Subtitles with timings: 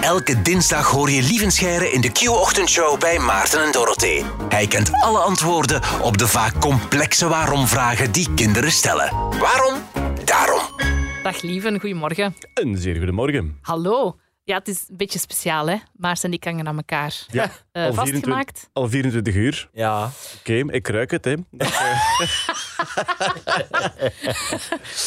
[0.00, 4.24] Elke dinsdag hoor je Lievenscheire in de Q-ochtendshow bij Maarten en Dorothee.
[4.48, 9.10] Hij kent alle antwoorden op de vaak complexe waarom-vragen die kinderen stellen.
[9.38, 9.74] Waarom?
[10.24, 10.60] Daarom.
[11.22, 12.34] Dag lieven, goedemorgen.
[12.54, 13.58] Een zeer goedemorgen.
[13.62, 14.16] Hallo.
[14.46, 15.76] Ja, het is een beetje speciaal, hè?
[15.96, 17.24] Maars en ik hangen aan elkaar.
[17.30, 17.48] Ja, Eh,
[17.84, 18.68] al, 24, vastgemaakt.
[18.72, 19.68] al 24 uur.
[19.72, 20.10] Ja.
[20.38, 21.24] Oké, ik ruik het.
[21.24, 21.34] Hè.
[21.50, 22.20] Dat, eh,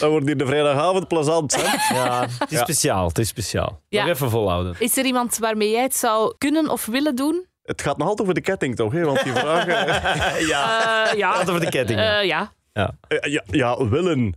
[0.00, 1.56] Dan wordt hier de vrijdagavond plezant.
[1.56, 1.94] Hè.
[1.94, 3.08] ja, het is speciaal.
[3.08, 3.82] Het is speciaal.
[3.88, 4.02] Ja.
[4.04, 4.74] Nog even volhouden.
[4.78, 7.46] Is er iemand waarmee jij het zou kunnen of willen doen?
[7.62, 8.92] Het gaat nog altijd over de ketting, toch?
[8.92, 9.04] Hè?
[9.04, 9.72] Want die vragen...
[10.52, 11.06] ja.
[11.10, 11.32] Eh, ja.
[11.32, 11.98] Gaat over de ketting.
[12.00, 12.52] Eh, ja.
[12.72, 12.94] ja.
[13.20, 14.34] Ja, ja, willen.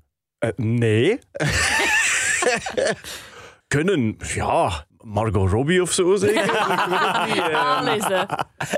[0.56, 1.20] Nee.
[3.74, 4.18] Kunnen.
[4.36, 6.58] Ja, Margot Robbie of zo zeker.
[7.54, 8.28] Aanlezen.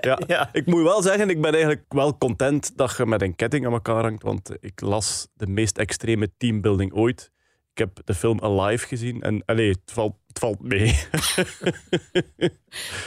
[0.01, 0.19] Ja.
[0.27, 0.49] Ja.
[0.51, 3.71] Ik moet wel zeggen, ik ben eigenlijk wel content dat je met een ketting aan
[3.71, 4.23] elkaar hangt.
[4.23, 7.31] Want ik las de meest extreme teambuilding ooit.
[7.75, 10.85] Ik heb de film Alive gezien en allee, het, valt, het valt mee.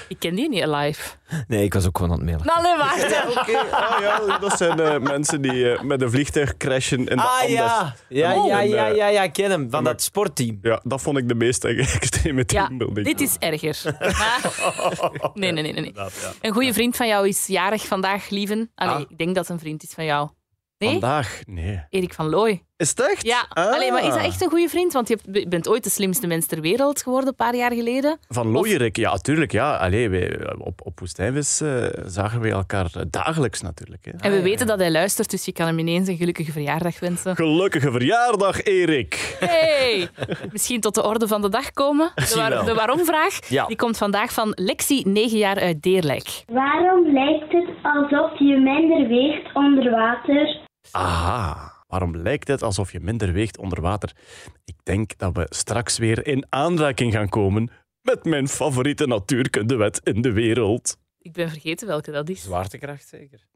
[0.09, 1.11] Ik ken die niet live.
[1.47, 2.47] Nee, ik was ook gewoon aan het mailen.
[2.47, 3.05] Nou, nee, wacht.
[3.39, 7.23] Oké, ah, ja, dat zijn eh, mensen die eh, met een vliegtuig crashen in de
[7.23, 7.51] Ah Andes.
[7.57, 7.95] ja.
[8.09, 8.47] Ja, Oh.
[8.49, 9.71] ja, En, ja, eh, ja, ja, ik ken hem.
[9.71, 10.59] Van dat sportteam.
[10.63, 11.65] Ja, dat vond ik de meest
[12.01, 13.07] extreme Ja, teambuilding.
[13.07, 13.97] dit is erger.
[15.35, 15.73] Nee, nee, nee.
[15.73, 15.93] nee.
[16.41, 18.71] Een goede vriend van jou is jarig vandaag, lieven.
[18.75, 19.01] Allee, Ah.
[19.09, 20.29] ik denk dat het een vriend is van jou.
[20.79, 20.91] Nee?
[20.91, 21.41] Vandaag?
[21.47, 21.85] Nee.
[21.89, 22.63] Erik van Looy.
[22.79, 23.27] Is het echt?
[23.27, 23.73] Ja, Ah.
[23.73, 24.93] Allee, maar is dat echt een goede vriend?
[24.93, 28.19] Want je bent ooit de slimste mens ter wereld geworden, een paar jaar geleden.
[28.29, 29.53] Van Looyerik, ja, natuurlijk.
[29.53, 29.77] Ja.
[29.77, 34.05] Allee, wij, op, op Woestijnvis eh, zagen we elkaar dagelijks natuurlijk.
[34.05, 34.11] Hè.
[34.21, 37.37] En we weten dat hij luistert, dus je kan hem ineens een gelukkige verjaardag wensen.
[37.37, 39.37] Gelukkige verjaardag, Erik.
[39.41, 40.09] Hey!
[40.53, 42.13] Misschien tot de orde van de dag komen.
[42.15, 43.67] De, de waarom-vraag Ja.
[43.67, 46.43] die komt vandaag van Lexi, 9 jaar uit Deerlijk.
[46.47, 50.59] Waarom lijkt het alsof je minder weegt onder water?
[50.91, 51.77] Aha.
[51.89, 54.13] Waarom lijkt het alsof je minder weegt onder water?
[54.65, 57.71] Ik denk dat we straks weer in aanraking gaan komen
[58.03, 60.99] met mijn favoriete natuurkundewet in de wereld.
[61.19, 62.43] Ik ben vergeten welke dat is.
[62.43, 63.47] Zwaartekracht zeker.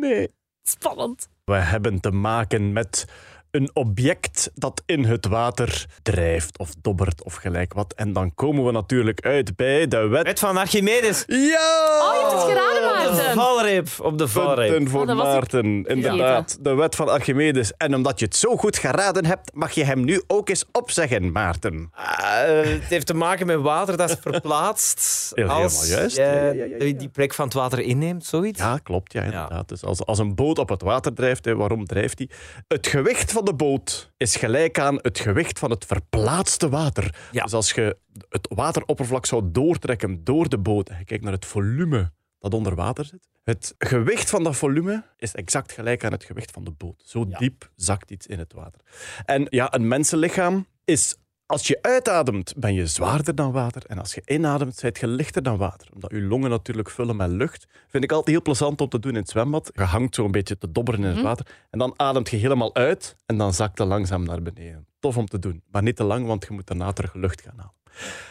[0.00, 0.28] Nee.
[0.62, 1.28] Spannend.
[1.44, 3.04] We hebben te maken met
[3.50, 7.92] een object dat in het water drijft of dobbert of gelijk wat.
[7.96, 10.22] En dan komen we natuurlijk uit bij de wet.
[10.24, 11.24] Wet van Archimedes.
[11.26, 11.36] Ja!
[11.36, 13.34] Oh, je hebt het geraden, Op de Maarten.
[13.34, 13.88] valreep.
[14.02, 14.70] Op de valreep.
[14.70, 16.58] Punten voor Oh, dat was ik Maarten, inderdaad.
[16.60, 17.72] De wet van Archimedes.
[17.76, 21.32] En omdat je het zo goed geraden hebt, mag je hem nu ook eens opzeggen,
[21.32, 21.90] Maarten.
[21.94, 22.06] Ah,
[22.46, 24.98] het heeft te maken met water dat is verplaatst.
[25.34, 26.16] Heel- als helemaal juist.
[26.16, 26.98] je Ja, ja, ja, ja.
[26.98, 28.60] die plek van het water inneemt, zoiets.
[28.60, 29.12] Ja, klopt.
[29.12, 29.68] Ja, inderdaad.
[29.68, 32.30] Dus als, als een boot op het water drijft, hè, waarom drijft die?
[32.68, 37.14] Het gewicht van de boot is gelijk aan het gewicht van het verplaatste water.
[37.32, 37.42] Ja.
[37.42, 37.96] Dus als je
[38.28, 42.74] het wateroppervlak zou doortrekken door de boot en je kijkt naar het volume dat onder
[42.74, 46.70] water zit, het gewicht van dat volume is exact gelijk aan het gewicht van de
[46.70, 47.02] boot.
[47.06, 48.80] Zo diep zakt iets in het water.
[49.24, 51.16] En ja, een mensenlichaam is
[51.50, 53.82] als je uitademt, ben je zwaarder dan water.
[53.86, 55.88] En als je inademt, zijt je lichter dan water.
[55.94, 57.66] Omdat je longen natuurlijk vullen met lucht.
[57.88, 59.70] Vind ik altijd heel plezant om te doen in het zwembad.
[59.74, 61.46] Je hangt zo een beetje te dobberen in het water.
[61.70, 63.16] En dan ademt je helemaal uit.
[63.26, 64.86] En dan zakt je langzaam naar beneden.
[64.98, 65.62] Tof om te doen.
[65.70, 67.74] Maar niet te lang, want je moet daarna terug lucht gaan halen.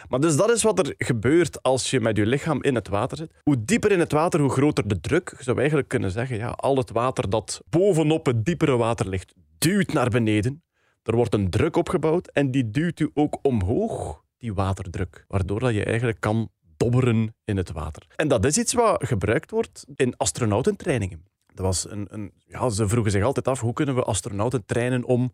[0.08, 3.16] Maar dus dat is wat er gebeurt als je met je lichaam in het water
[3.16, 3.32] zit.
[3.42, 5.34] Hoe dieper in het water, hoe groter de druk.
[5.36, 9.34] Je zou eigenlijk kunnen zeggen, ja, al het water dat bovenop het diepere water ligt,
[9.58, 10.62] duwt naar beneden.
[11.02, 15.24] Er wordt een druk opgebouwd en die duwt u ook omhoog, die waterdruk.
[15.28, 18.06] Waardoor dat je eigenlijk kan dobberen in het water.
[18.16, 21.24] En dat is iets wat gebruikt wordt in astronautentrainingen.
[21.54, 25.04] Dat was een, een, ja, ze vroegen zich altijd af, hoe kunnen we astronauten trainen
[25.04, 25.32] om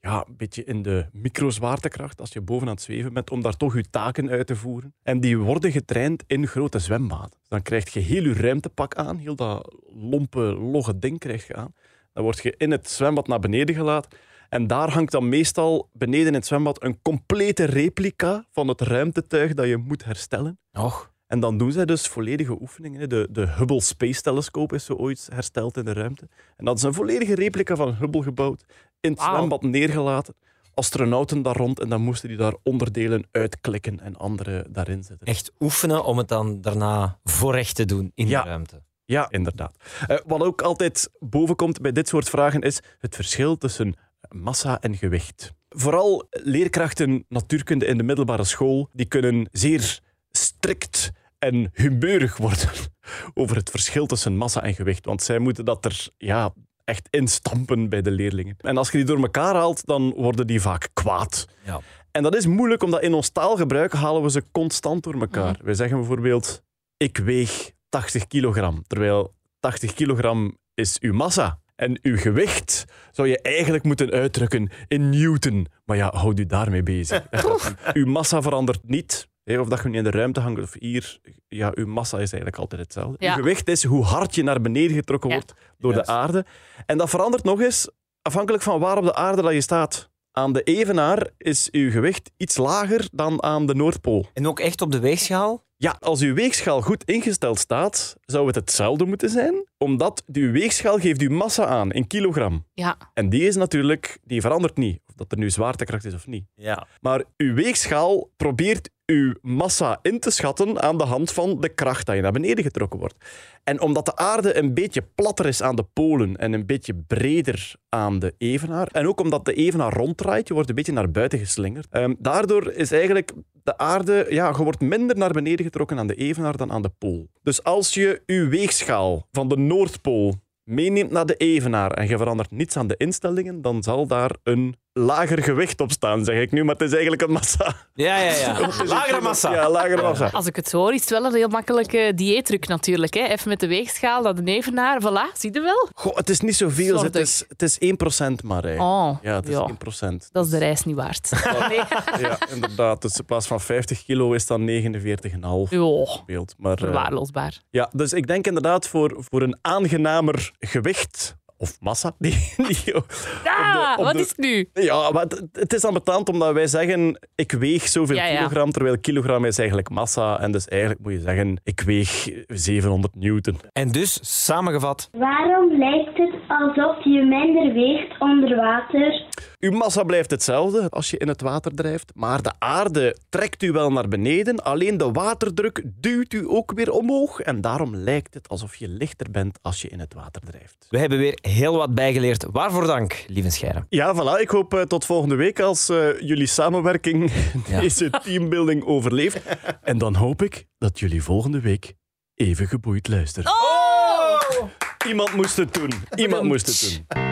[0.00, 3.56] ja, een beetje in de microzwaartekracht, als je boven aan het zweven bent, om daar
[3.56, 4.94] toch je taken uit te voeren.
[5.02, 7.38] En die worden getraind in grote zwembaden.
[7.48, 11.74] Dan krijg je heel je ruimtepak aan, heel dat lompe, logge ding krijg je aan.
[12.12, 14.18] Dan word je in het zwembad naar beneden gelaten.
[14.52, 19.54] En daar hangt dan meestal beneden in het zwembad een complete replica van het ruimtetuig
[19.54, 20.58] dat je moet herstellen.
[20.72, 21.10] Och.
[21.26, 23.08] En dan doen zij dus volledige oefeningen.
[23.08, 26.28] De, de Hubble Space Telescope is zo ooit hersteld in de ruimte.
[26.56, 28.64] En dat is een volledige replica van Hubble gebouwd,
[29.00, 30.34] in het zwembad neergelaten.
[30.74, 35.26] Astronauten daar rond en dan moesten die daar onderdelen uitklikken en andere daarin zetten.
[35.26, 38.42] Echt oefenen om het dan daarna voorrecht te doen in Ja.
[38.42, 38.82] de ruimte.
[39.04, 39.76] Ja, inderdaad.
[40.06, 43.94] Eh, wat ook altijd bovenkomt bij dit soort vragen is het verschil tussen
[44.32, 45.52] massa en gewicht.
[45.68, 50.00] Vooral leerkrachten natuurkunde in de middelbare school die kunnen zeer
[50.30, 52.70] strikt en humeurig worden
[53.34, 55.04] over het verschil tussen massa en gewicht.
[55.04, 58.56] Want zij moeten dat er ja, echt instampen bij de leerlingen.
[58.60, 61.48] En als je die door elkaar haalt, dan worden die vaak kwaad.
[61.64, 61.80] Ja.
[62.10, 65.58] En dat is moeilijk, omdat in ons taalgebruik halen we ze constant door elkaar.
[65.62, 66.62] Wij zeggen bijvoorbeeld,
[66.96, 71.60] ik weeg 80 kilogram, terwijl 80 kilogram is uw massa.
[71.82, 75.66] En uw gewicht zou je eigenlijk moeten uitdrukken in Newton.
[75.84, 77.26] Maar ja, houd u daarmee bezig.
[77.92, 79.28] uw massa verandert niet.
[79.44, 81.18] of dat je nu in de ruimte hangt of hier,
[81.48, 83.16] ja, je massa is eigenlijk altijd hetzelfde.
[83.18, 83.30] Ja.
[83.30, 85.34] Je gewicht is hoe hard je naar beneden getrokken Ja.
[85.34, 86.06] wordt door Juist.
[86.06, 86.44] de aarde.
[86.86, 87.88] En dat verandert nog eens
[88.22, 90.10] afhankelijk van waar op de aarde dat je staat.
[90.32, 94.26] Aan de evenaar is uw gewicht iets lager dan aan de Noordpool.
[94.34, 95.64] En ook echt op de weegschaal?
[95.82, 100.98] Ja, als uw weegschaal goed ingesteld staat, zou het hetzelfde moeten zijn, omdat uw weegschaal
[100.98, 102.66] geeft uw massa aan in kilogram.
[102.74, 102.96] Ja.
[103.14, 106.44] En die is natuurlijk, die verandert niet, of dat er nu zwaartekracht is of niet.
[106.54, 106.86] Ja.
[107.00, 112.06] Maar uw weegschaal probeert uw massa in te schatten aan de hand van de kracht
[112.06, 113.24] dat je naar beneden getrokken wordt.
[113.64, 117.74] En omdat de aarde een beetje platter is aan de polen en een beetje breder
[117.88, 121.38] aan de evenaar, en ook omdat de evenaar ronddraait, je wordt een beetje naar buiten
[121.38, 123.32] geslingerd, ehm, daardoor is eigenlijk
[123.62, 126.92] de aarde, ja, je wordt minder naar beneden getrokken aan de evenaar dan aan de
[126.98, 127.28] pool.
[127.42, 130.34] Dus als je uw weegschaal van de Noordpool
[130.72, 134.76] meeneemt naar de evenaar en je verandert niets aan de instellingen, dan zal daar een
[134.94, 137.74] lager gewicht op staan, zeg ik nu, maar het is eigenlijk een massa.
[137.94, 138.58] Ja, ja, ja.
[138.84, 139.54] Lagere massa.
[139.54, 140.28] Ja, lagere massa.
[140.32, 143.14] Als ik het zo hoor, is het wel een heel makkelijke dieetdruk natuurlijk.
[143.14, 143.20] Hè.
[143.26, 145.00] Even met de weegschaal naar de nevenaar.
[145.02, 145.88] Voilà, zie je wel?
[145.94, 148.62] Goh, het is niet zoveel, het is, het is 1% maar.
[148.62, 148.74] Hè.
[148.82, 149.70] Oh, ja, het is ja.
[149.70, 150.16] 1%.
[150.32, 151.30] Dat is de reis niet waard.
[151.68, 151.80] Nee.
[152.20, 153.02] Ja, inderdaad.
[153.02, 156.54] Dus in plaats van 50 kilo is dan 49,5 Jo, beeld.
[156.58, 157.60] Maar, eh, verwaarloosbaar.
[157.70, 162.12] ja, dus ik denk inderdaad voor, voor een aangenamer gewicht of massa.
[162.18, 163.06] Die, die, op
[163.44, 164.68] Ah, de- op wat de- is het nu?
[164.72, 168.36] Ja, maar het, het is ambetant omdat wij zeggen ik weeg zoveel Ja, ja.
[168.36, 170.40] kilogram, terwijl kilogram is eigenlijk massa.
[170.40, 173.56] En dus eigenlijk moet je zeggen ik weeg 700 newton.
[173.72, 179.24] En dus, samengevat, Waarom lijkt het alsof je minder weegt onder water?
[179.64, 183.72] Uw massa blijft hetzelfde als je in het water drijft, maar de aarde trekt u
[183.72, 184.64] wel naar beneden.
[184.64, 187.40] Alleen de waterdruk duwt u ook weer omhoog.
[187.40, 190.86] En daarom lijkt het alsof je lichter bent als je in het water drijft.
[190.90, 192.44] we hebben weer heel wat bijgeleerd.
[192.52, 193.84] Waarvoor dank, lieve Scheire.
[193.88, 194.40] Ja, voilà.
[194.40, 197.32] Ik hoop eh, tot volgende week als eh, jullie samenwerking
[197.68, 197.80] Ja.
[197.80, 199.40] deze teambuilding overleeft.
[199.82, 201.92] En dan hoop ik dat jullie volgende week
[202.34, 203.50] even geboeid luisteren.
[203.50, 204.62] Oh!
[205.06, 205.90] Iemand moest het doen.
[206.14, 207.31] Iemand moest het doen.